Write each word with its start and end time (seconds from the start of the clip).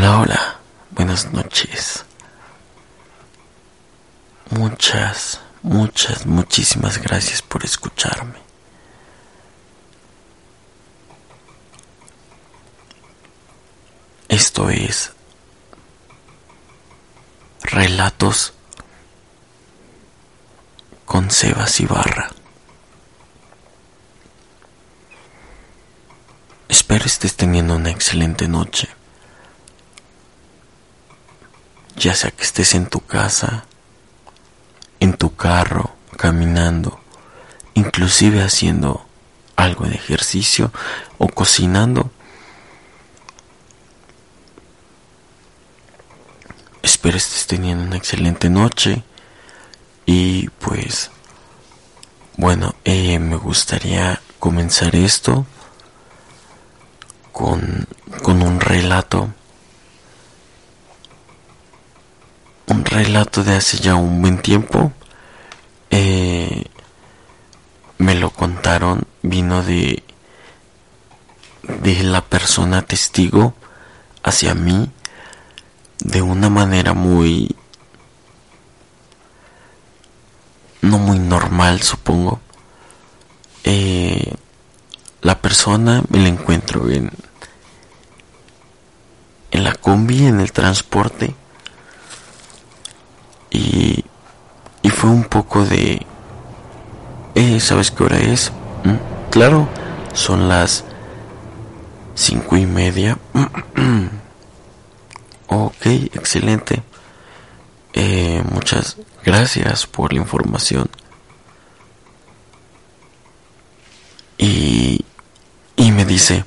Hola, 0.00 0.20
hola, 0.20 0.60
buenas 0.92 1.32
noches. 1.32 2.04
Muchas, 4.50 5.40
muchas, 5.62 6.24
muchísimas 6.24 6.98
gracias 6.98 7.42
por 7.42 7.64
escucharme. 7.64 8.38
Esto 14.28 14.70
es 14.70 15.10
Relatos 17.64 18.52
con 21.06 21.28
Sebas 21.28 21.80
Ibarra. 21.80 22.30
Espero 26.68 27.04
estés 27.04 27.34
teniendo 27.34 27.74
una 27.74 27.90
excelente 27.90 28.46
noche. 28.46 28.97
Ya 31.98 32.14
sea 32.14 32.30
que 32.30 32.44
estés 32.44 32.74
en 32.74 32.86
tu 32.86 33.00
casa, 33.00 33.64
en 35.00 35.14
tu 35.14 35.34
carro, 35.34 35.96
caminando, 36.16 37.00
inclusive 37.74 38.42
haciendo 38.42 39.04
algo 39.56 39.86
de 39.86 39.96
ejercicio 39.96 40.70
o 41.18 41.26
cocinando. 41.26 42.10
Espero 46.82 47.16
estés 47.16 47.48
teniendo 47.48 47.84
una 47.84 47.96
excelente 47.96 48.48
noche 48.48 49.02
y 50.06 50.48
pues 50.60 51.10
bueno, 52.36 52.76
eh, 52.84 53.18
me 53.18 53.34
gustaría 53.34 54.20
comenzar 54.38 54.94
esto 54.94 55.44
con, 57.32 57.88
con 58.22 58.42
un 58.42 58.60
relato. 58.60 59.34
Un 62.68 62.84
relato 62.84 63.44
de 63.44 63.56
hace 63.56 63.78
ya 63.78 63.94
un 63.94 64.20
buen 64.20 64.40
tiempo. 64.40 64.92
Eh, 65.90 66.64
me 67.98 68.14
lo 68.14 68.30
contaron, 68.30 69.06
vino 69.22 69.62
de, 69.62 70.02
de 71.62 72.02
la 72.02 72.22
persona 72.22 72.82
testigo 72.82 73.54
hacia 74.22 74.54
mí 74.54 74.90
de 75.98 76.22
una 76.22 76.48
manera 76.48 76.92
muy 76.92 77.56
no 80.82 80.98
muy 80.98 81.18
normal 81.18 81.82
supongo 81.82 82.40
eh, 83.64 84.34
la 85.22 85.40
persona 85.40 86.04
me 86.08 86.18
la 86.18 86.28
encuentro 86.28 86.88
en 86.88 87.10
en 89.50 89.64
la 89.64 89.74
combi, 89.74 90.26
en 90.26 90.40
el 90.40 90.52
transporte. 90.52 91.34
Y, 93.50 94.04
y 94.82 94.90
fue 94.90 95.10
un 95.10 95.24
poco 95.24 95.64
de... 95.64 96.06
Eh, 97.34 97.60
¿Sabes 97.60 97.90
qué 97.90 98.04
hora 98.04 98.18
es? 98.18 98.52
¿Mm? 98.84 99.30
Claro, 99.30 99.68
son 100.12 100.48
las 100.48 100.84
cinco 102.14 102.56
y 102.56 102.66
media. 102.66 103.18
ok, 105.48 105.86
excelente. 105.86 106.82
Eh, 107.92 108.42
muchas 108.50 108.96
gracias 109.24 109.86
por 109.86 110.12
la 110.12 110.20
información. 110.20 110.88
Y, 114.36 115.04
y 115.76 115.92
me 115.92 116.04
dice, 116.04 116.44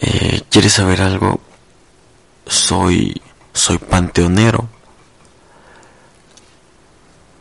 eh, 0.00 0.42
¿Quieres 0.50 0.72
saber 0.72 1.02
algo? 1.02 1.40
Soy, 2.46 3.20
soy 3.52 3.78
panteonero. 3.78 4.68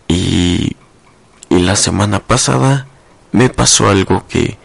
Y, 0.09 0.75
y 1.49 1.59
la 1.59 1.77
semana 1.77 2.19
pasada 2.19 2.87
me 3.31 3.47
pasó 3.47 3.87
algo 3.87 4.27
que 4.27 4.57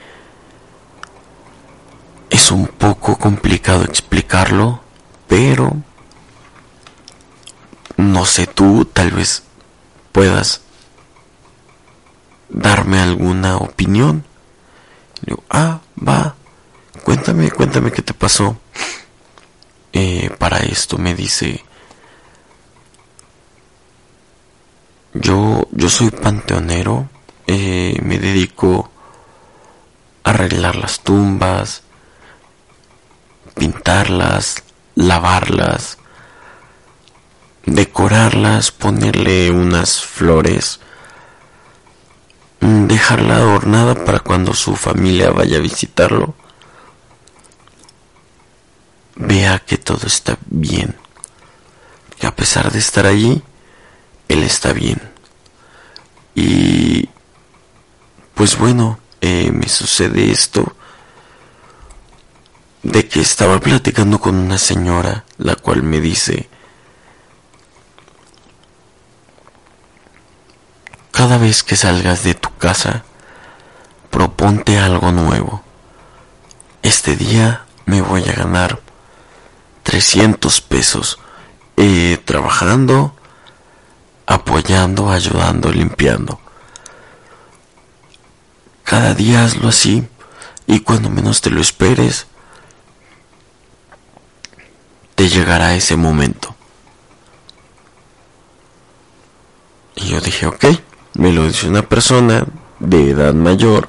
es 2.31 2.51
un 2.51 2.67
poco 2.67 3.17
complicado 3.17 3.85
explicarlo, 3.85 4.81
pero 5.29 5.77
no 7.97 8.27
sé 8.27 8.47
tú, 8.47 8.85
tal 8.87 9.13
vez 9.13 9.45
puedas 10.13 10.63
darme 12.49 13.01
alguna 13.01 13.57
opinión. 13.57 14.25
digo, 15.23 15.43
ah, 15.51 15.81
va, 15.97 16.35
cuéntame, 17.05 17.51
cuéntame 17.51 17.93
qué 17.93 18.03
te 18.03 18.15
pasó. 18.15 18.57
Eh, 19.93 20.31
para 20.39 20.59
esto 20.59 20.99
me 20.99 21.15
dice, 21.15 21.64
yo, 25.85 25.91
soy 25.91 26.11
panteonero, 26.11 27.11
eh, 27.47 27.99
me 28.03 28.19
dedico 28.19 28.91
a 30.23 30.31
arreglar 30.31 30.77
las 30.77 31.01
tumbas, 31.01 31.83
pintarlas, 33.55 34.63
lavarlas, 34.95 35.99
decorarlas, 37.67 38.71
ponerle 38.73 39.51
unas 39.51 40.03
flores, 40.03 40.81
mm, 42.61 42.87
dejarla 42.87 43.37
adornada 43.37 44.07
para 44.07 44.21
cuando 44.21 44.55
su 44.55 44.77
familia 44.77 45.33
vaya 45.33 45.59
a 45.59 45.61
visitarlo 45.61 46.35
vea 49.17 49.59
que 49.59 49.77
todo 49.77 50.07
está 50.07 50.39
bien, 50.47 50.97
que 52.19 52.27
a 52.27 52.35
pesar 52.35 52.73
de 52.73 52.79
estar 52.79 53.05
allí, 53.05 53.43
él 54.29 54.43
está 54.45 54.73
bien. 54.73 55.14
Y 56.35 57.09
pues 58.35 58.59
bueno, 58.59 58.99
eh, 59.21 59.51
me 59.53 59.69
sucede 59.69 60.31
esto 60.31 60.75
de 62.83 63.09
que 63.09 63.21
estaba 63.21 63.61
platicando 63.61 64.21
con 64.21 64.35
una 64.37 64.59
señora, 64.59 65.25
la 65.39 65.57
cual 65.57 65.83
me 65.83 66.01
dice, 66.01 66.49
cada 71.11 71.39
vez 71.39 71.63
que 71.63 71.77
salgas 71.77 72.25
de 72.25 72.35
tu 72.35 72.55
casa, 72.57 73.05
proponte 74.11 74.79
algo 74.79 75.13
nuevo. 75.13 75.63
Este 76.83 77.17
día 77.17 77.65
me 77.87 78.03
voy 78.03 78.23
a 78.29 78.33
ganar 78.33 78.81
300 79.85 80.61
pesos 80.61 81.19
eh, 81.77 82.21
trabajando, 82.25 83.17
apoyando, 84.27 85.11
ayudando, 85.11 85.71
limpiando. 85.73 86.39
Cada 88.85 89.15
día 89.15 89.45
hazlo 89.45 89.69
así 89.69 90.07
y 90.67 90.81
cuando 90.81 91.11
menos 91.11 91.41
te 91.41 91.51
lo 91.51 91.61
esperes, 91.61 92.27
te 95.15 95.29
llegará 95.29 95.75
ese 95.75 95.97
momento. 95.97 96.55
Y 99.97 100.09
yo 100.09 100.21
dije, 100.21 100.47
ok, 100.47 100.65
me 101.15 101.33
lo 101.33 101.47
dice 101.47 101.69
una 101.69 101.83
persona 101.83 102.45
de 102.81 103.11
edad 103.11 103.33
mayor. 103.35 103.89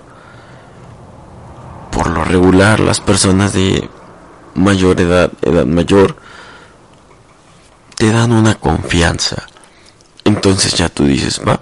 Por 1.92 2.08
lo 2.08 2.24
regular, 2.24 2.80
las 2.80 3.00
personas 3.00 3.54
de 3.54 3.90
mayor 4.54 5.02
edad, 5.02 5.32
edad 5.42 5.66
mayor, 5.66 6.16
te 7.96 8.12
dan 8.12 8.32
una 8.32 8.56
confianza. 8.56 9.48
Entonces 10.26 10.74
ya 10.74 10.90
tú 10.90 11.06
dices, 11.06 11.40
va, 11.48 11.62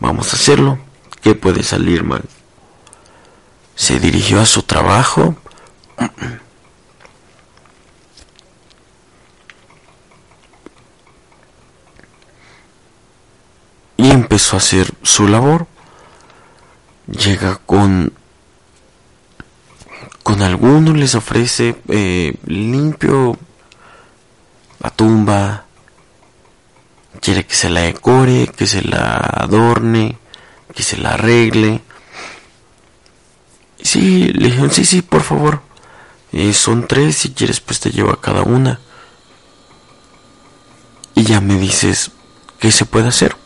vamos 0.00 0.32
a 0.32 0.36
hacerlo. 0.36 0.78
¿Qué 1.22 1.34
puede 1.34 1.62
salir 1.62 2.02
mal? 2.02 2.24
Se 3.76 4.00
dirigió 4.00 4.40
a 4.40 4.46
su 4.46 4.62
trabajo. 4.62 5.36
Y 13.96 14.10
empezó 14.10 14.56
a 14.56 14.58
hacer 14.58 14.92
su 15.02 15.28
labor. 15.28 15.66
Llega 17.06 17.60
con 17.64 18.12
con 20.22 20.40
algunos 20.40 20.96
les 20.96 21.14
ofrece 21.14 21.76
eh, 21.88 22.34
limpio 22.46 23.36
la 24.80 24.88
tumba, 24.88 25.63
quiere 27.24 27.46
que 27.46 27.54
se 27.54 27.70
la 27.70 27.80
decore, 27.80 28.48
que 28.48 28.66
se 28.66 28.82
la 28.82 29.16
adorne, 29.16 30.18
que 30.74 30.82
se 30.82 30.98
la 30.98 31.14
arregle. 31.14 31.80
Sí, 33.80 34.30
le 34.34 34.48
dijeron, 34.48 34.70
sí, 34.70 34.84
sí, 34.84 35.00
por 35.00 35.22
favor. 35.22 35.62
Eh, 36.32 36.52
son 36.52 36.86
tres, 36.86 37.16
si 37.16 37.30
quieres 37.32 37.60
pues 37.60 37.80
te 37.80 37.90
llevo 37.90 38.10
a 38.10 38.20
cada 38.20 38.42
una. 38.42 38.78
Y 41.14 41.22
ya 41.24 41.40
me 41.40 41.56
dices 41.58 42.10
qué 42.58 42.70
se 42.70 42.84
puede 42.84 43.08
hacer. 43.08 43.36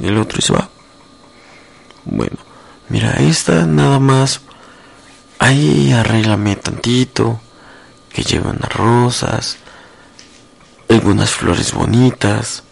Y 0.00 0.08
el 0.08 0.18
otro 0.18 0.38
dice, 0.38 0.52
va. 0.52 0.70
Bueno, 2.04 2.36
mira, 2.88 3.12
esta 3.12 3.64
nada 3.64 4.00
más 4.00 4.40
ahí 5.38 5.92
arréglame 5.92 6.56
tantito, 6.56 7.40
que 8.12 8.24
lleve 8.24 8.50
unas 8.50 8.72
rosas, 8.72 9.58
algunas 10.88 11.30
flores 11.30 11.72
bonitas, 11.72 12.64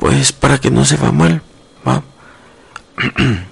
pues 0.00 0.32
para 0.32 0.58
que 0.58 0.70
no 0.70 0.84
se 0.86 0.96
va 0.96 1.12
mal, 1.12 1.42
¿va? 1.86 2.02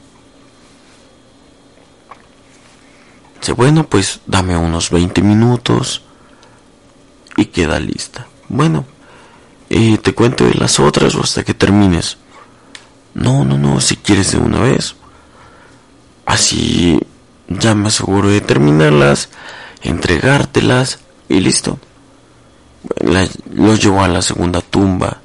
Dice, 3.38 3.52
bueno, 3.52 3.84
pues 3.86 4.20
dame 4.26 4.56
unos 4.56 4.90
20 4.90 5.22
minutos 5.22 6.02
y 7.36 7.44
queda 7.46 7.78
lista. 7.78 8.26
Bueno, 8.48 8.86
eh, 9.68 9.98
te 9.98 10.14
cuento 10.14 10.46
de 10.46 10.54
las 10.54 10.80
otras 10.80 11.14
o 11.14 11.22
hasta 11.22 11.44
que 11.44 11.52
termines. 11.54 12.16
No, 13.14 13.44
no, 13.44 13.58
no, 13.58 13.80
si 13.80 13.96
quieres 13.96 14.32
de 14.32 14.38
una 14.38 14.60
vez. 14.60 14.96
Así 16.24 16.98
ya 17.46 17.74
me 17.74 17.88
aseguro 17.88 18.30
de 18.30 18.40
terminarlas, 18.40 19.28
entregártelas 19.82 20.98
y 21.28 21.40
listo. 21.40 21.78
lo 23.52 23.74
llevó 23.76 24.02
a 24.02 24.08
la 24.08 24.22
segunda 24.22 24.62
tumba 24.62 25.20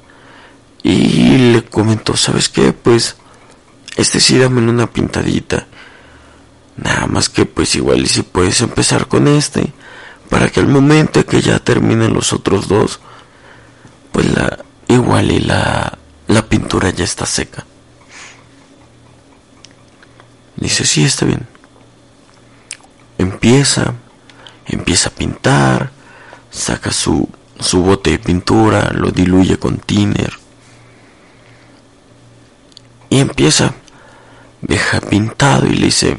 y 1.34 1.38
le 1.52 1.64
comentó, 1.64 2.16
¿sabes 2.16 2.48
qué? 2.48 2.72
Pues 2.72 3.16
este 3.96 4.20
sí 4.20 4.38
dame 4.38 4.60
una 4.60 4.86
pintadita. 4.86 5.66
Nada 6.76 7.06
más 7.06 7.28
que 7.28 7.44
pues 7.44 7.74
igual 7.74 8.02
y 8.02 8.06
si 8.06 8.22
puedes 8.22 8.60
empezar 8.60 9.08
con 9.08 9.26
este 9.26 9.72
para 10.30 10.48
que 10.48 10.60
al 10.60 10.68
momento 10.68 11.24
que 11.26 11.40
ya 11.40 11.58
terminen 11.58 12.14
los 12.14 12.32
otros 12.32 12.68
dos 12.68 13.00
pues 14.12 14.32
la 14.32 14.58
igual 14.88 15.30
y 15.30 15.40
la 15.40 15.98
la 16.28 16.48
pintura 16.48 16.90
ya 16.90 17.04
está 17.04 17.26
seca. 17.26 17.64
Dice, 20.56 20.86
sí, 20.86 21.04
está 21.04 21.26
bien. 21.26 21.46
Empieza, 23.18 23.94
empieza 24.66 25.08
a 25.08 25.12
pintar, 25.12 25.90
saca 26.50 26.92
su, 26.92 27.28
su 27.58 27.82
bote 27.82 28.10
de 28.10 28.18
pintura, 28.18 28.90
lo 28.92 29.10
diluye 29.10 29.58
con 29.58 29.78
tiner. 29.78 30.43
Y 33.10 33.20
empieza, 33.20 33.74
deja 34.60 35.00
pintado 35.00 35.66
y 35.66 35.74
le 35.74 35.86
dice, 35.86 36.18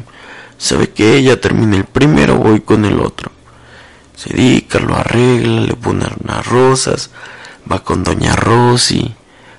sabe 0.57 0.89
que 0.91 1.17
ella 1.17 1.39
termina 1.39 1.77
el 1.77 1.85
primero, 1.85 2.35
voy 2.37 2.61
con 2.61 2.85
el 2.85 2.99
otro. 2.99 3.31
Se 4.15 4.33
dedica, 4.33 4.79
lo 4.79 4.95
arregla, 4.95 5.61
le 5.61 5.75
pone 5.75 6.05
unas 6.23 6.45
rosas, 6.45 7.09
va 7.69 7.83
con 7.83 8.03
doña 8.03 8.35
Rosy, 8.35 9.13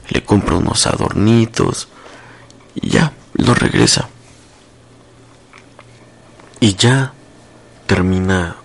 le 0.09 0.25
compra 0.25 0.57
unos 0.57 0.87
adornitos 0.87 1.89
y 2.75 2.91
ya, 2.91 3.13
lo 3.35 3.55
regresa. 3.55 4.09
Y 6.61 6.75
ya 6.75 7.13
termina 7.87 8.57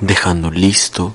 dejando 0.00 0.50
listo. 0.50 1.14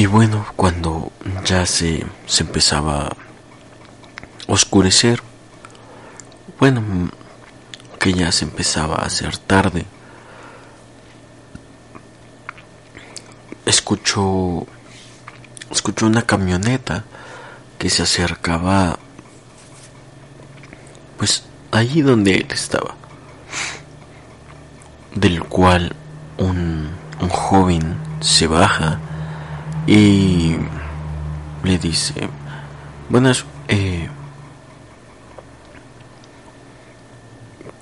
Y 0.00 0.06
bueno, 0.06 0.46
cuando 0.56 1.12
ya 1.44 1.66
se, 1.66 2.06
se 2.24 2.42
empezaba 2.44 3.08
a 3.08 3.16
oscurecer, 4.46 5.22
bueno, 6.58 7.10
que 7.98 8.14
ya 8.14 8.32
se 8.32 8.46
empezaba 8.46 8.94
a 8.94 9.04
hacer 9.04 9.36
tarde, 9.36 9.84
escuchó, 13.66 14.66
escuchó 15.70 16.06
una 16.06 16.22
camioneta 16.22 17.04
que 17.78 17.90
se 17.90 18.02
acercaba 18.02 18.98
pues 21.18 21.44
allí 21.72 22.00
donde 22.00 22.36
él 22.36 22.46
estaba, 22.48 22.94
del 25.14 25.44
cual 25.44 25.94
un, 26.38 26.88
un 27.20 27.28
joven 27.28 27.98
se 28.20 28.46
baja 28.46 28.98
y 29.90 30.54
le 31.64 31.78
dice, 31.78 32.28
buenas, 33.08 33.44
eh, 33.66 34.08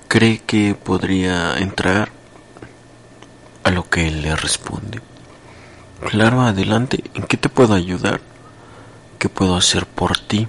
¿cree 0.07 0.39
que 0.39 0.73
podría 0.73 1.59
entrar? 1.59 2.09
A 3.63 3.69
lo 3.69 3.87
que 3.87 4.07
él 4.07 4.23
le 4.23 4.35
responde, 4.35 5.01
claro, 6.09 6.41
adelante, 6.41 7.03
¿en 7.13 7.27
qué 7.27 7.37
te 7.37 7.47
puedo 7.47 7.75
ayudar? 7.75 8.21
¿Qué 9.19 9.29
puedo 9.29 9.55
hacer 9.55 9.85
por 9.85 10.17
ti? 10.17 10.47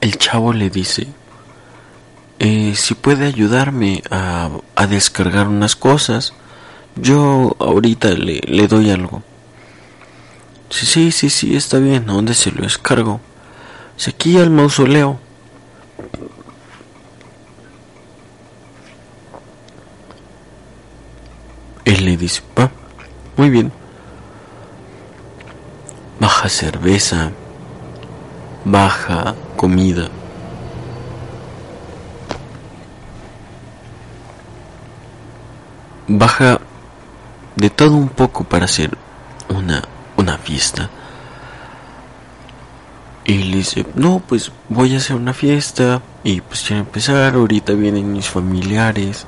el 0.00 0.18
chavo 0.18 0.52
le 0.52 0.68
dice, 0.70 1.06
eh, 2.40 2.74
si 2.74 2.94
puede 2.94 3.26
ayudarme 3.26 4.02
a, 4.10 4.48
a, 4.74 4.86
descargar 4.86 5.46
unas 5.46 5.76
cosas, 5.76 6.32
yo 6.96 7.56
ahorita 7.58 8.10
le, 8.10 8.40
le 8.46 8.68
doy 8.68 8.90
algo. 8.90 9.22
Sí, 10.70 10.86
sí, 10.86 11.10
sí, 11.12 11.30
sí, 11.30 11.56
está 11.56 11.78
bien, 11.78 12.08
¿a 12.08 12.12
dónde 12.12 12.34
se 12.34 12.52
lo 12.52 12.62
descargo? 12.62 13.20
Se 13.96 14.10
aquí 14.10 14.38
al 14.38 14.50
mausoleo. 14.50 15.18
Él 21.84 22.04
le 22.04 22.16
dice, 22.16 22.42
va, 22.58 22.70
muy 23.36 23.50
bien. 23.50 23.72
Baja 26.20 26.48
cerveza, 26.48 27.32
baja 28.64 29.34
comida. 29.56 30.08
Baja 36.06 36.60
de 37.56 37.70
todo 37.70 37.94
un 37.94 38.08
poco 38.08 38.44
para 38.44 38.64
hacer 38.64 38.96
una, 39.48 39.82
una 40.16 40.38
fiesta. 40.38 40.90
Y 43.24 43.44
le 43.44 43.58
dice, 43.58 43.86
no, 43.94 44.22
pues 44.26 44.50
voy 44.68 44.94
a 44.94 44.98
hacer 44.98 45.16
una 45.16 45.34
fiesta 45.34 46.02
y 46.24 46.40
pues 46.40 46.62
quiero 46.62 46.82
empezar, 46.82 47.34
ahorita 47.34 47.74
vienen 47.74 48.12
mis 48.12 48.28
familiares 48.28 49.26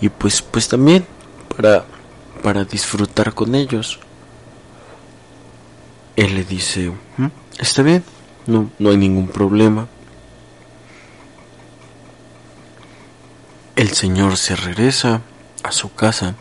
y 0.00 0.08
pues 0.08 0.42
pues 0.42 0.68
también 0.68 1.04
para 1.56 1.84
para 2.42 2.64
disfrutar 2.64 3.34
con 3.34 3.54
ellos. 3.54 3.98
Él 6.16 6.34
le 6.34 6.44
dice, 6.44 6.92
¿Mm? 7.16 7.26
está 7.58 7.82
bien, 7.82 8.04
no, 8.46 8.70
no 8.78 8.90
hay 8.90 8.96
ningún 8.96 9.28
problema. 9.28 9.86
El 13.76 13.92
señor 13.92 14.36
se 14.36 14.56
regresa 14.56 15.22
a 15.62 15.70
su 15.70 15.92
casa, 15.94 16.34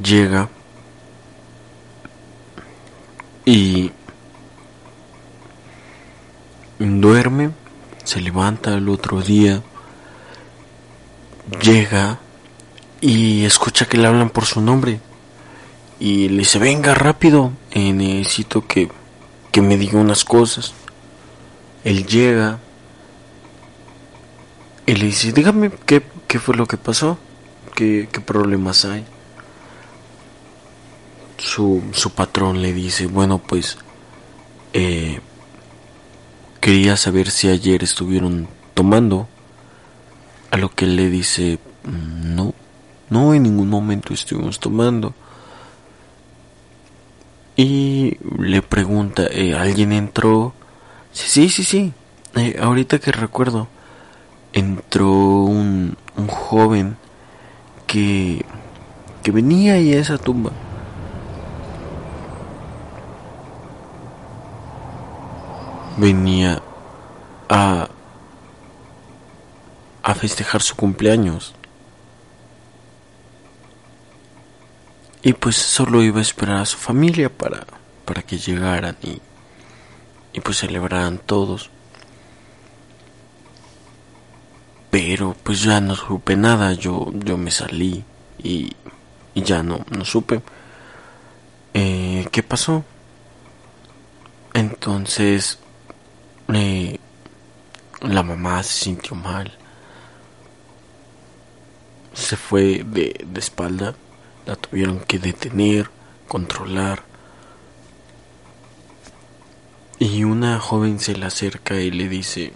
llega 0.00 0.48
y 3.44 3.90
duerme, 6.78 7.50
se 8.04 8.20
levanta 8.20 8.74
el 8.74 8.88
otro 8.88 9.20
día, 9.20 9.62
llega 11.60 12.20
y 13.00 13.44
escucha 13.44 13.86
que 13.86 13.98
le 13.98 14.06
hablan 14.06 14.30
por 14.30 14.44
su 14.44 14.60
nombre 14.60 15.00
y 15.98 16.28
le 16.28 16.38
dice, 16.38 16.58
venga 16.58 16.94
rápido, 16.94 17.52
necesito 17.74 18.66
que 18.66 18.88
que 19.52 19.60
me 19.60 19.76
diga 19.76 19.98
unas 19.98 20.24
cosas. 20.24 20.72
Él 21.84 22.06
llega 22.06 22.58
y 24.86 24.94
le 24.94 25.06
dice, 25.06 25.32
dígame 25.32 25.70
qué, 25.86 26.02
qué 26.26 26.40
fue 26.40 26.56
lo 26.56 26.66
que 26.66 26.78
pasó, 26.78 27.18
qué, 27.74 28.08
qué 28.10 28.20
problemas 28.20 28.84
hay. 28.86 29.04
Su, 31.42 31.82
su, 31.92 32.10
patrón 32.10 32.62
le 32.62 32.72
dice, 32.72 33.06
bueno, 33.06 33.38
pues 33.38 33.76
eh, 34.72 35.18
quería 36.60 36.96
saber 36.96 37.30
si 37.30 37.48
ayer 37.48 37.82
estuvieron 37.82 38.46
tomando. 38.74 39.28
A 40.52 40.56
lo 40.56 40.68
que 40.68 40.86
le 40.86 41.10
dice, 41.10 41.58
no, 41.84 42.54
no 43.10 43.34
en 43.34 43.42
ningún 43.42 43.68
momento 43.68 44.14
estuvimos 44.14 44.60
tomando. 44.60 45.14
Y 47.56 48.18
le 48.38 48.62
pregunta, 48.62 49.26
eh, 49.28 49.54
¿alguien 49.54 49.92
entró? 49.92 50.54
Sí, 51.12 51.28
sí, 51.28 51.48
sí, 51.48 51.64
sí. 51.64 51.92
Eh, 52.36 52.56
ahorita 52.62 53.00
que 53.00 53.10
recuerdo, 53.10 53.66
entró 54.52 55.10
un, 55.10 55.96
un 56.16 56.26
joven 56.28 56.96
que, 57.88 58.44
que 59.24 59.32
venía 59.32 59.72
a 59.72 59.78
esa 59.78 60.18
tumba. 60.18 60.52
Venía 65.96 66.62
a, 67.48 67.88
a 70.02 70.14
festejar 70.14 70.62
su 70.62 70.74
cumpleaños. 70.76 71.54
Y 75.22 75.34
pues 75.34 75.56
solo 75.56 76.02
iba 76.02 76.18
a 76.18 76.22
esperar 76.22 76.58
a 76.58 76.66
su 76.66 76.78
familia 76.78 77.30
para, 77.30 77.66
para 78.04 78.22
que 78.22 78.38
llegaran 78.38 78.96
y, 79.02 79.20
y 80.32 80.40
pues 80.40 80.58
celebraran 80.58 81.18
todos. 81.18 81.70
pero 84.92 85.34
pues 85.42 85.62
ya 85.62 85.80
no 85.80 85.96
supe 85.96 86.36
nada, 86.36 86.74
yo, 86.74 87.10
yo 87.14 87.38
me 87.38 87.50
salí 87.50 88.04
y, 88.42 88.70
y 89.32 89.42
ya 89.42 89.62
no, 89.62 89.86
no 89.88 90.04
supe. 90.04 90.42
Eh, 91.72 92.28
¿Qué 92.30 92.42
pasó? 92.42 92.84
Entonces, 94.52 95.58
la 98.00 98.22
mamá 98.22 98.62
se 98.62 98.84
sintió 98.84 99.16
mal. 99.16 99.56
Se 102.14 102.36
fue 102.36 102.84
de, 102.84 103.24
de 103.26 103.40
espalda. 103.40 103.94
La 104.46 104.56
tuvieron 104.56 105.00
que 105.00 105.18
detener, 105.18 105.90
controlar. 106.28 107.04
Y 109.98 110.24
una 110.24 110.58
joven 110.58 110.98
se 110.98 111.14
le 111.16 111.26
acerca 111.26 111.80
y 111.80 111.90
le 111.90 112.08
dice, 112.08 112.52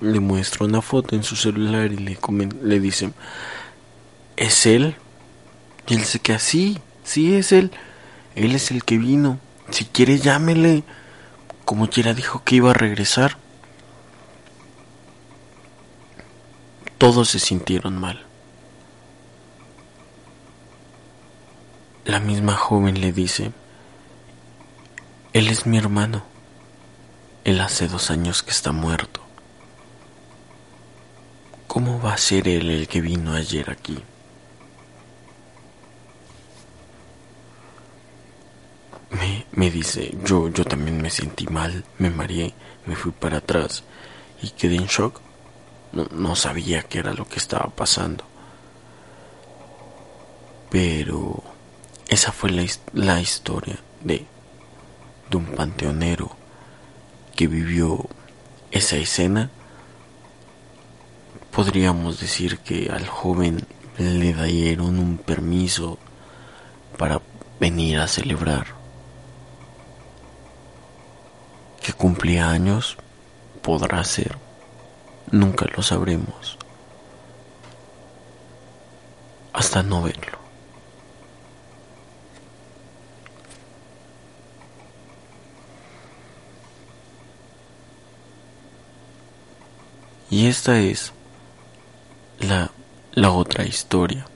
le 0.00 0.20
muestra 0.20 0.64
una 0.64 0.82
foto 0.82 1.14
en 1.14 1.22
su 1.22 1.36
celular 1.36 1.92
y 1.92 1.96
le, 1.96 2.18
le 2.62 2.80
dice, 2.80 3.12
¿es 4.36 4.66
él? 4.66 4.96
Y 5.88 5.94
él 5.94 6.04
se 6.04 6.18
queda, 6.18 6.38
sí, 6.38 6.78
sí 7.04 7.34
es 7.34 7.52
él. 7.52 7.70
Él 8.34 8.54
es 8.54 8.70
el 8.70 8.84
que 8.84 8.98
vino. 8.98 9.38
Si 9.70 9.84
quiere 9.84 10.18
llámele. 10.18 10.84
Como 11.66 11.90
quiera 11.90 12.14
dijo 12.14 12.42
que 12.44 12.54
iba 12.54 12.70
a 12.70 12.74
regresar. 12.74 13.38
Todos 16.96 17.28
se 17.28 17.40
sintieron 17.40 17.98
mal. 17.98 18.24
La 22.04 22.20
misma 22.20 22.54
joven 22.54 23.00
le 23.00 23.10
dice, 23.10 23.50
él 25.32 25.48
es 25.48 25.66
mi 25.66 25.76
hermano. 25.76 26.22
Él 27.42 27.60
hace 27.60 27.88
dos 27.88 28.12
años 28.12 28.44
que 28.44 28.52
está 28.52 28.70
muerto. 28.70 29.20
¿Cómo 31.66 32.00
va 32.00 32.14
a 32.14 32.18
ser 32.18 32.46
él 32.46 32.70
el 32.70 32.86
que 32.86 33.00
vino 33.00 33.32
ayer 33.32 33.70
aquí? 33.70 33.98
Me, 39.56 39.70
dice, 39.70 40.16
yo, 40.24 40.48
yo 40.48 40.64
también 40.64 41.02
me 41.02 41.10
sentí 41.10 41.46
mal, 41.46 41.84
me 41.98 42.10
mareé, 42.10 42.54
me 42.86 42.94
fui 42.94 43.10
para 43.10 43.38
atrás 43.38 43.82
y 44.42 44.50
quedé 44.50 44.76
en 44.76 44.86
shock. 44.86 45.20
No, 45.92 46.06
no 46.12 46.36
sabía 46.36 46.82
qué 46.84 46.98
era 47.00 47.12
lo 47.12 47.26
que 47.26 47.38
estaba 47.38 47.66
pasando. 47.68 48.24
Pero 50.70 51.42
esa 52.08 52.32
fue 52.32 52.50
la, 52.50 52.64
la 52.92 53.20
historia 53.20 53.78
de 54.02 54.26
de 55.30 55.36
un 55.36 55.46
panteonero 55.46 56.30
que 57.34 57.46
vivió 57.46 58.08
esa 58.70 58.96
escena, 58.96 59.50
podríamos 61.50 62.20
decir 62.20 62.58
que 62.58 62.90
al 62.90 63.06
joven 63.06 63.66
le 63.98 64.34
dieron 64.44 64.98
un 64.98 65.18
permiso 65.18 65.98
para 66.96 67.20
venir 67.60 67.98
a 67.98 68.08
celebrar. 68.08 68.66
Que 71.82 71.85
cumplía 71.96 72.50
años, 72.50 72.96
podrá 73.62 74.02
ser, 74.04 74.36
nunca 75.30 75.66
lo 75.76 75.82
sabremos, 75.82 76.58
hasta 79.52 79.82
no 79.82 80.02
verlo. 80.02 80.38
Y 90.28 90.48
esta 90.48 90.78
es 90.78 91.12
la, 92.40 92.70
la 93.12 93.30
otra 93.30 93.64
historia 93.64 94.26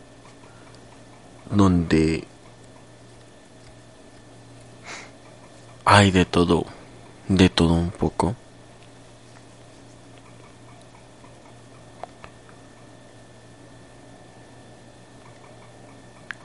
donde 1.51 2.27
hay 5.85 6.11
de 6.11 6.25
todo, 6.25 6.65
de 7.31 7.49
todo 7.49 7.75
un 7.75 7.91
poco. 7.91 8.35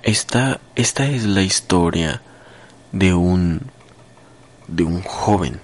Esta, 0.03 0.61
esta 0.75 1.07
es 1.07 1.25
la 1.25 1.41
historia 1.41 2.21
de 2.91 3.15
un 3.15 3.71
de 4.67 4.83
un 4.83 5.01
joven, 5.01 5.59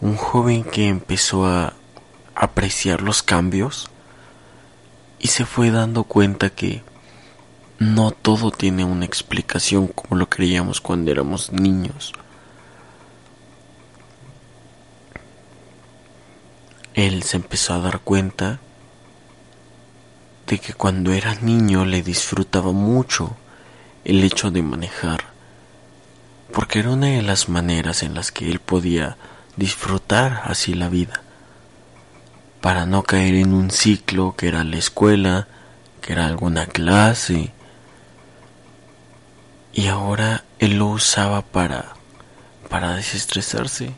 un 0.00 0.16
joven 0.16 0.64
que 0.64 0.88
empezó 0.88 1.46
a 1.46 1.74
apreciar 2.34 3.02
los 3.02 3.22
cambios 3.22 3.90
y 5.18 5.28
se 5.28 5.44
fue 5.44 5.70
dando 5.70 6.04
cuenta 6.04 6.48
que 6.48 6.82
no 7.78 8.10
todo 8.12 8.50
tiene 8.50 8.84
una 8.84 9.04
explicación 9.04 9.88
como 9.88 10.16
lo 10.18 10.28
creíamos 10.30 10.80
cuando 10.80 11.10
éramos 11.10 11.52
niños. 11.52 12.14
Él 17.00 17.22
se 17.22 17.38
empezó 17.38 17.72
a 17.72 17.78
dar 17.78 18.00
cuenta 18.00 18.60
de 20.46 20.58
que 20.58 20.74
cuando 20.74 21.14
era 21.14 21.34
niño 21.36 21.86
le 21.86 22.02
disfrutaba 22.02 22.72
mucho 22.72 23.38
el 24.04 24.22
hecho 24.22 24.50
de 24.50 24.60
manejar, 24.60 25.24
porque 26.52 26.80
era 26.80 26.90
una 26.90 27.06
de 27.06 27.22
las 27.22 27.48
maneras 27.48 28.02
en 28.02 28.12
las 28.12 28.32
que 28.32 28.50
él 28.50 28.60
podía 28.60 29.16
disfrutar 29.56 30.42
así 30.44 30.74
la 30.74 30.90
vida 30.90 31.22
para 32.60 32.84
no 32.84 33.02
caer 33.02 33.34
en 33.36 33.54
un 33.54 33.70
ciclo 33.70 34.34
que 34.36 34.48
era 34.48 34.62
la 34.62 34.76
escuela, 34.76 35.48
que 36.02 36.12
era 36.12 36.26
alguna 36.26 36.66
clase. 36.66 37.50
Y 39.72 39.86
ahora 39.86 40.44
él 40.58 40.76
lo 40.76 40.88
usaba 40.88 41.40
para 41.40 41.94
para 42.68 42.94
desestresarse. 42.96 43.94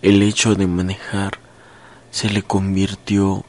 El 0.00 0.22
hecho 0.22 0.54
de 0.54 0.68
manejar 0.68 1.49
se 2.10 2.28
le 2.28 2.42
convirtió 2.42 3.44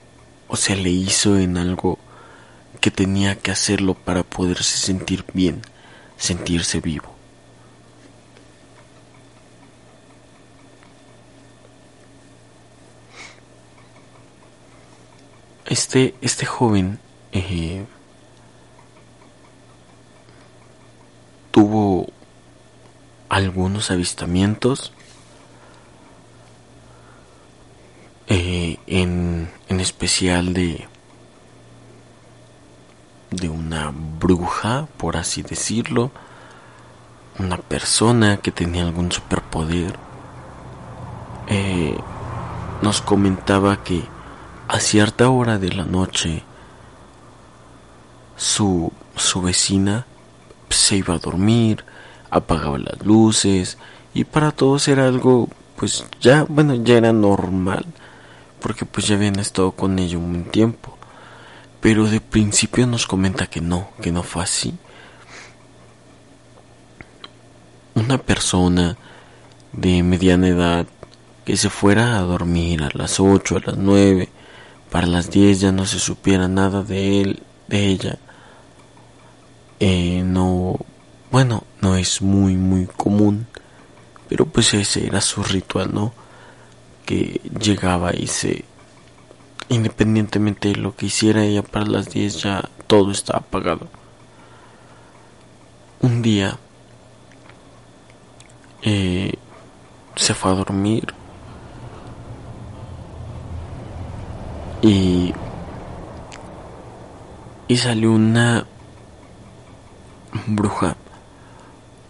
o 0.47 0.55
se 0.55 0.75
le 0.75 0.89
hizo 0.89 1.37
en 1.37 1.57
algo 1.57 1.97
que 2.79 2.91
tenía 2.91 3.35
que 3.37 3.51
hacerlo 3.51 3.93
para 3.93 4.23
poderse 4.23 4.77
sentir 4.77 5.25
bien, 5.33 5.61
sentirse 6.17 6.79
vivo. 6.79 7.15
Este, 15.65 16.15
este 16.21 16.45
joven 16.45 16.99
eh, 17.31 17.85
tuvo 21.51 22.07
algunos 23.29 23.89
avistamientos 23.89 24.91
eh, 28.27 28.79
en, 28.91 29.49
en 29.69 29.79
especial 29.79 30.53
de 30.53 30.87
de 33.31 33.47
una 33.47 33.93
bruja, 34.19 34.87
por 34.97 35.15
así 35.15 35.41
decirlo, 35.41 36.11
una 37.39 37.57
persona 37.57 38.37
que 38.37 38.51
tenía 38.51 38.83
algún 38.83 39.09
superpoder. 39.09 39.97
Eh, 41.47 41.97
nos 42.81 43.01
comentaba 43.01 43.83
que 43.83 44.03
a 44.67 44.79
cierta 44.79 45.29
hora 45.29 45.57
de 45.57 45.71
la 45.71 45.85
noche 45.85 46.43
su, 48.35 48.91
su 49.15 49.41
vecina 49.41 50.05
se 50.69 50.97
iba 50.97 51.15
a 51.15 51.19
dormir, 51.19 51.85
apagaba 52.29 52.77
las 52.77 53.05
luces 53.05 53.77
y 54.13 54.25
para 54.25 54.51
todos 54.51 54.87
era 54.87 55.05
algo 55.05 55.47
pues 55.75 56.05
ya 56.19 56.45
bueno 56.47 56.75
ya 56.75 56.97
era 56.97 57.11
normal 57.11 57.85
porque 58.61 58.85
pues 58.85 59.07
ya 59.07 59.15
habían 59.15 59.39
estado 59.39 59.71
con 59.71 59.99
ella 59.99 60.17
un 60.17 60.45
tiempo 60.45 60.97
pero 61.81 62.05
de 62.05 62.21
principio 62.21 62.87
nos 62.87 63.07
comenta 63.07 63.47
que 63.47 63.59
no 63.59 63.89
que 64.01 64.11
no 64.11 64.23
fue 64.23 64.43
así 64.43 64.73
una 67.95 68.17
persona 68.17 68.97
de 69.73 70.03
mediana 70.03 70.47
edad 70.47 70.85
que 71.43 71.57
se 71.57 71.69
fuera 71.69 72.17
a 72.17 72.21
dormir 72.21 72.83
a 72.83 72.89
las 72.93 73.19
8 73.19 73.57
a 73.57 73.71
las 73.71 73.77
9 73.77 74.29
para 74.91 75.07
las 75.07 75.31
10 75.31 75.61
ya 75.61 75.71
no 75.71 75.85
se 75.85 75.99
supiera 75.99 76.49
nada 76.49 76.83
de 76.83 77.21
él, 77.21 77.43
de 77.69 77.87
ella. 77.87 78.19
Eh, 79.79 80.21
no, 80.23 80.77
bueno, 81.31 81.63
no 81.79 81.95
es 81.95 82.21
muy, 82.21 82.55
muy 82.55 82.85
común, 82.85 83.47
pero 84.27 84.45
pues 84.45 84.73
ese 84.73 85.07
era 85.07 85.21
su 85.21 85.41
ritual, 85.43 85.91
¿no? 85.93 86.13
Llegaba 87.59 88.15
y 88.15 88.27
se, 88.27 88.65
independientemente 89.69 90.69
de 90.69 90.75
lo 90.75 90.95
que 90.95 91.07
hiciera 91.07 91.43
ella 91.43 91.63
para 91.63 91.85
las 91.85 92.09
10 92.09 92.41
ya 92.41 92.69
todo 92.87 93.11
estaba 93.11 93.39
apagado. 93.39 93.87
Un 96.01 96.21
día 96.21 96.57
eh, 98.81 99.33
se 100.15 100.33
fue 100.33 100.51
a 100.51 100.55
dormir 100.55 101.13
Y, 104.81 105.31
y 107.67 107.77
salió 107.77 108.11
una 108.13 108.65
bruja, 110.47 110.95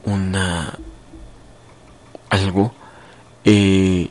una 0.05 0.73
algo 2.29 2.71
eh, 3.43 4.09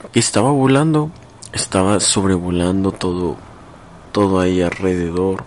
que 0.00 0.03
estaba 0.20 0.50
volando, 0.50 1.10
estaba 1.52 2.00
sobrevolando 2.00 2.92
todo, 2.92 3.36
todo 4.12 4.40
ahí 4.40 4.62
alrededor. 4.62 5.44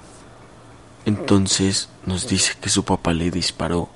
Entonces 1.05 1.89
nos 2.05 2.27
dice 2.27 2.53
que 2.59 2.69
su 2.69 2.83
papá 2.83 3.13
le 3.13 3.31
disparó. 3.31 3.89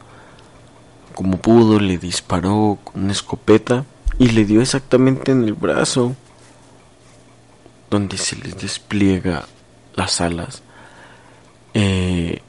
Como 1.16 1.38
pudo, 1.38 1.80
le 1.80 1.98
disparó 1.98 2.80
con 2.84 3.04
una 3.04 3.12
escopeta 3.12 3.86
y 4.18 4.30
le 4.30 4.46
dio 4.46 4.62
exactamente 4.62 5.32
en 5.32 5.44
el 5.44 5.54
brazo, 5.54 6.16
donde 7.90 8.18
se 8.18 8.38
les 8.38 8.58
despliega 8.58 9.46
las 9.96 10.22
alas. 10.22 10.64
Eh, 11.74 12.42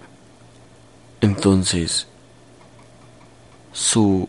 entonces, 1.20 2.06
su 3.72 4.28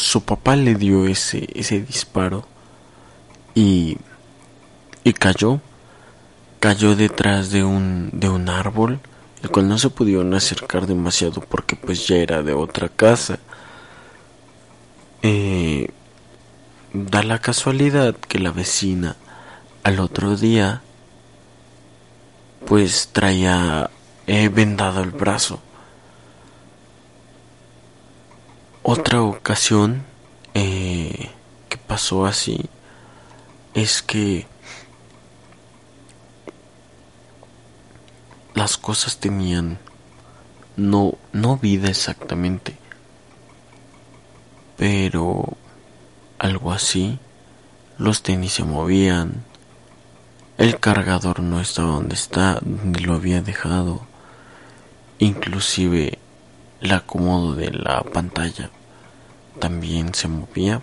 su 0.00 0.22
papá 0.22 0.56
le 0.56 0.74
dio 0.74 1.06
ese 1.06 1.48
ese 1.54 1.80
disparo 1.80 2.46
y 3.54 3.98
y 5.04 5.12
cayó 5.12 5.60
cayó 6.58 6.96
detrás 6.96 7.50
de 7.50 7.64
un 7.64 8.10
de 8.12 8.28
un 8.28 8.48
árbol 8.48 9.00
el 9.42 9.50
cual 9.50 9.68
no 9.68 9.78
se 9.78 9.90
pudieron 9.90 10.34
acercar 10.34 10.86
demasiado 10.86 11.40
porque 11.40 11.76
pues 11.76 12.06
ya 12.06 12.16
era 12.16 12.42
de 12.42 12.52
otra 12.52 12.88
casa 12.88 13.38
eh, 15.22 15.88
da 16.92 17.22
la 17.22 17.38
casualidad 17.38 18.14
que 18.16 18.38
la 18.38 18.50
vecina 18.50 19.16
al 19.82 20.00
otro 20.00 20.36
día 20.36 20.82
pues 22.66 23.08
traía 23.12 23.90
he 24.26 24.48
vendado 24.48 25.02
el 25.02 25.10
brazo. 25.10 25.60
Otra 28.92 29.22
ocasión 29.22 30.02
eh, 30.52 31.30
que 31.68 31.76
pasó 31.76 32.26
así 32.26 32.68
es 33.72 34.02
que 34.02 34.48
las 38.52 38.76
cosas 38.76 39.18
tenían 39.18 39.78
no 40.76 41.14
no 41.32 41.56
vida 41.56 41.88
exactamente 41.88 42.74
pero 44.76 45.56
algo 46.40 46.72
así 46.72 47.20
los 47.96 48.24
tenis 48.24 48.54
se 48.54 48.64
movían 48.64 49.44
el 50.58 50.80
cargador 50.80 51.38
no 51.38 51.60
estaba 51.60 51.92
donde 51.92 52.16
está, 52.16 52.58
donde 52.60 53.00
lo 53.00 53.14
había 53.14 53.40
dejado. 53.40 54.02
Inclusive 55.18 56.18
el 56.82 56.92
acomodo 56.92 57.54
de 57.54 57.70
la 57.70 58.02
pantalla 58.02 58.70
también 59.58 60.14
se 60.14 60.28
movía. 60.28 60.80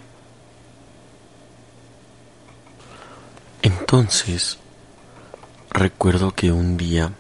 Entonces, 3.62 4.58
recuerdo 5.70 6.34
que 6.34 6.52
un 6.52 6.78
día 6.78 7.12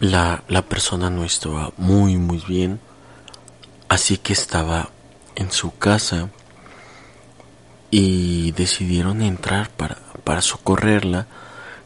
la, 0.00 0.44
la 0.48 0.62
persona 0.62 1.10
no 1.10 1.24
estaba 1.24 1.72
muy 1.76 2.16
muy 2.16 2.42
bien, 2.46 2.80
así 3.88 4.18
que 4.18 4.32
estaba 4.32 4.90
en 5.34 5.50
su 5.50 5.76
casa 5.76 6.30
y 7.90 8.52
decidieron 8.52 9.22
entrar 9.22 9.70
para, 9.70 9.96
para 10.24 10.42
socorrerla 10.42 11.26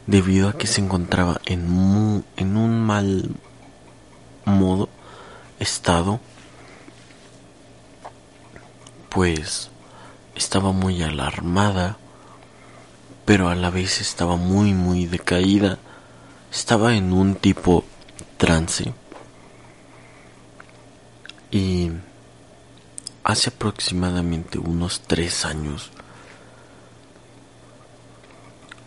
debido 0.05 0.49
a 0.49 0.53
que 0.53 0.67
se 0.67 0.81
encontraba 0.81 1.39
en, 1.45 2.23
en 2.35 2.57
un 2.57 2.81
mal 2.81 3.29
modo 4.45 4.89
estado 5.59 6.19
pues 9.13 9.69
estaba 10.35 10.71
muy 10.71 11.03
alarmada 11.03 11.97
pero 13.25 13.49
a 13.49 13.55
la 13.55 13.69
vez 13.69 14.01
estaba 14.01 14.35
muy 14.35 14.73
muy 14.73 15.05
decaída 15.05 15.77
estaba 16.51 16.95
en 16.95 17.13
un 17.13 17.35
tipo 17.35 17.85
trance 18.37 18.93
y 21.53 21.91
hace 23.23 23.49
aproximadamente 23.49 24.57
unos 24.57 25.01
tres 25.01 25.45
años, 25.45 25.91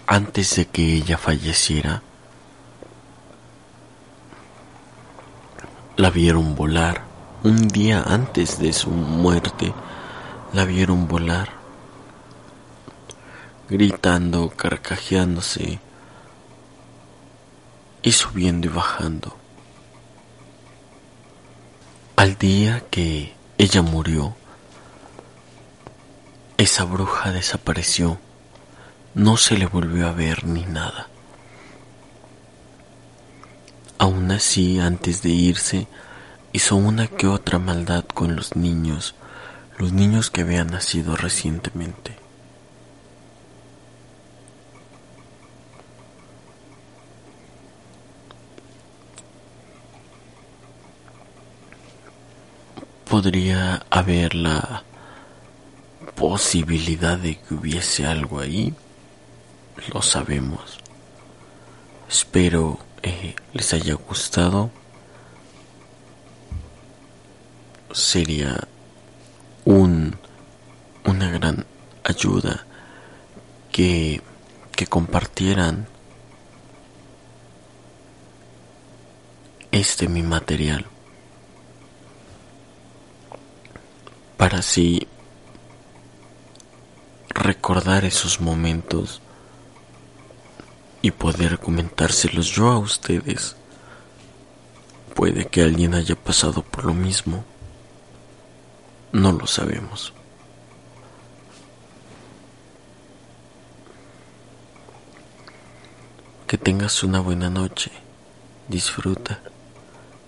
antes 0.07 0.57
de 0.57 0.67
que 0.67 0.95
ella 0.95 1.17
falleciera, 1.17 2.03
la 5.97 6.11
vieron 6.11 6.55
volar. 6.55 7.05
Un 7.45 7.69
día 7.69 8.03
antes 8.03 8.59
de 8.59 8.73
su 8.73 8.91
muerte, 8.91 9.73
la 10.57 10.65
vieron 10.65 11.07
volar, 11.07 11.51
gritando, 13.69 14.49
carcajeándose 14.49 15.81
y 18.01 18.13
subiendo 18.13 18.67
y 18.67 18.71
bajando. 18.71 19.37
Al 22.17 22.39
día 22.39 22.83
que 22.91 23.35
ella 23.59 23.83
murió. 23.83 24.35
Esa 26.57 26.85
bruja 26.85 27.33
desapareció. 27.33 28.19
No 29.13 29.37
se 29.37 29.59
le 29.59 29.67
volvió 29.67 30.09
a 30.09 30.13
ver 30.13 30.47
ni 30.47 30.65
nada. 30.65 31.09
Aún 33.99 34.31
así, 34.31 34.81
antes 34.81 35.21
de 35.21 35.29
irse, 35.29 35.87
hizo 36.55 36.77
una 36.77 37.09
que 37.09 37.27
otra 37.27 37.59
maldad 37.59 38.07
con 38.07 38.37
los 38.37 38.57
niños, 38.57 39.15
los 39.79 39.93
niños 39.93 40.31
que 40.31 40.43
habían 40.43 40.69
nacido 40.69 41.17
recientemente. 41.17 42.27
podría 53.17 53.87
haber 53.89 54.35
la 54.35 54.83
posibilidad 56.17 57.17
de 57.17 57.39
que 57.39 57.55
hubiese 57.55 58.05
algo 58.05 58.41
ahí. 58.41 58.75
Lo 59.95 60.03
sabemos. 60.03 60.79
Espero 62.09 62.79
eh, 63.03 63.35
les 63.55 63.73
haya 63.73 63.95
gustado. 63.95 64.71
Sería 67.91 68.69
un, 69.67 70.17
una 71.05 71.31
gran 71.31 71.67
ayuda 72.03 72.65
que, 73.71 74.23
que 74.75 74.87
compartieran 74.87 75.87
este 79.71 80.09
mi 80.09 80.23
material. 80.23 80.87
para 84.37 84.59
así 84.59 85.09
recordar 87.31 88.05
esos 88.05 88.41
momentos 88.41 89.21
y 91.03 91.11
poder 91.11 91.59
comentárselos 91.59 92.47
yo 92.47 92.69
a 92.69 92.79
ustedes. 92.79 93.57
Puede 95.15 95.47
que 95.47 95.63
alguien 95.63 95.95
haya 95.95 96.15
pasado 96.15 96.63
por 96.63 96.85
lo 96.85 96.95
mismo. 96.95 97.45
No 99.17 99.33
lo 99.33 99.47
sabemos. 99.47 100.13
Que 106.47 106.59
tengas 106.59 107.03
una 107.03 107.21
buena 107.21 107.49
noche. 107.49 107.91
Disfruta. 108.69 109.41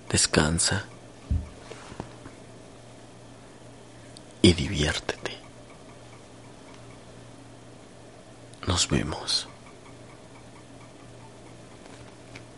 Descansa. 0.08 0.86
y 4.48 4.52
diviértete. 4.54 5.36
Nos 8.66 8.88
vemos. 8.88 9.48